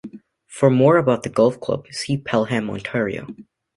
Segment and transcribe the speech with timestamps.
[0.47, 3.27] For more about the golf club, see Pelham, Ontario.